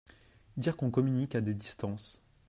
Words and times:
Dire 0.57 0.75
qu’on 0.77 0.89
communique 0.89 1.35
à 1.35 1.41
des 1.41 1.53
distances!… 1.53 2.23